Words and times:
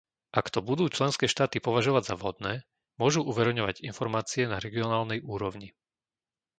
Ak 0.39 0.45
to 0.53 0.59
budú 0.69 0.83
členské 0.97 1.25
štáty 1.33 1.57
považovať 1.67 2.03
za 2.09 2.15
vhodné, 2.21 2.53
môžu 3.01 3.21
uverejňovať 3.31 3.75
informácie 3.89 4.43
na 4.53 4.57
regionálnej 4.65 5.19
úrovni. 5.33 5.69